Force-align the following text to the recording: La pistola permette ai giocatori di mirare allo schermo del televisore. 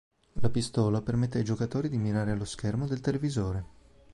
La 0.41 0.49
pistola 0.49 1.03
permette 1.03 1.37
ai 1.37 1.43
giocatori 1.43 1.87
di 1.87 1.99
mirare 1.99 2.31
allo 2.31 2.43
schermo 2.45 2.87
del 2.87 3.01
televisore. 3.01 3.65